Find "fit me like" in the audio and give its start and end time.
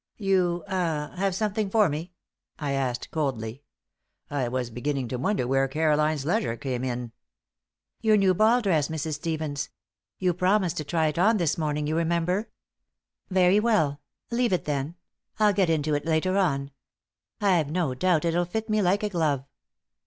18.45-19.03